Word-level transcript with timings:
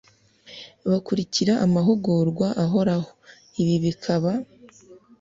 Bakurikira 0.89 1.53
amahugurwa 1.65 2.47
ahoraho; 2.65 3.09
ibi 3.61 3.75
bikaba 3.83 4.31